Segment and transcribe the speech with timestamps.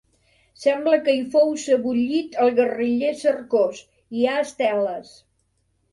[0.61, 3.85] Sembla que hi fou sebollit el guerriller Cercós,
[4.19, 5.17] hi ha esteles.